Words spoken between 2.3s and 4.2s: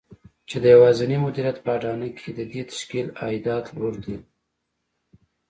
د دې تشکيل عايدات لوړ دي.